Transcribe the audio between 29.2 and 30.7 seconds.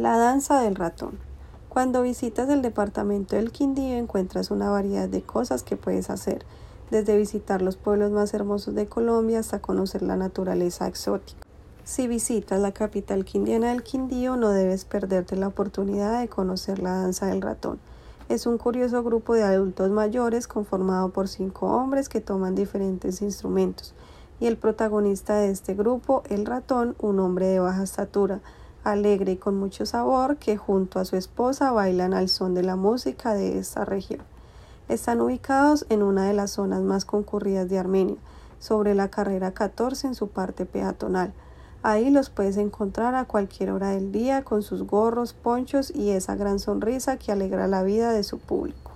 y con mucho sabor, que